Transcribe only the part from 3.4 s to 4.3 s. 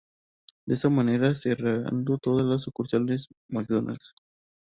McDonald's.